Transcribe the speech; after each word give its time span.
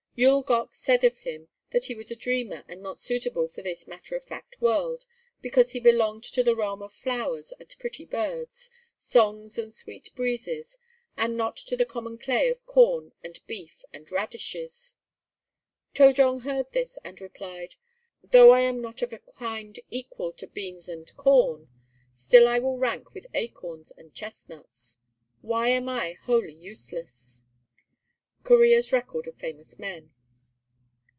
Yul 0.17 0.43
gok 0.45 0.75
said 0.75 1.05
of 1.05 1.19
him 1.19 1.47
that 1.69 1.85
he 1.85 1.95
was 1.95 2.11
a 2.11 2.15
dreamer 2.17 2.65
and 2.67 2.81
not 2.81 2.99
suitable 2.99 3.47
for 3.47 3.61
this 3.61 3.87
matter 3.87 4.13
of 4.13 4.23
fact 4.25 4.59
world, 4.59 5.05
because 5.41 5.71
he 5.71 5.79
belonged 5.79 6.21
to 6.21 6.43
the 6.43 6.55
realm 6.55 6.81
of 6.81 6.91
flowers 6.91 7.53
and 7.59 7.75
pretty 7.79 8.03
birds, 8.03 8.69
songs 8.97 9.57
and 9.57 9.73
sweet 9.73 10.13
breezes, 10.13 10.77
and 11.15 11.37
not 11.37 11.55
to 11.55 11.77
the 11.77 11.85
common 11.85 12.17
clay 12.17 12.49
of 12.49 12.63
corn 12.65 13.13
and 13.23 13.39
beef 13.47 13.85
and 13.93 14.11
radishes. 14.11 14.95
To 15.93 16.11
jong 16.11 16.41
heard 16.41 16.73
this, 16.73 16.99
and 17.05 17.19
replied, 17.21 17.75
"Though 18.21 18.51
I 18.51 18.59
am 18.59 18.81
not 18.81 19.01
of 19.01 19.13
a 19.13 19.17
kind 19.19 19.79
equal 19.89 20.33
to 20.33 20.45
beans 20.45 20.89
and 20.89 21.15
corn, 21.15 21.69
still 22.13 22.49
I 22.49 22.59
will 22.59 22.77
rank 22.77 23.13
with 23.13 23.27
acorns 23.33 23.91
and 23.97 24.13
chestnuts. 24.13 24.97
Why 25.41 25.69
am 25.69 25.87
I 25.87 26.13
wholly 26.23 26.53
useless?" 26.53 27.43
Korea's 28.43 28.91
Record 28.91 29.27
of 29.27 29.35
Famous 29.35 29.77
Men. 29.77 30.15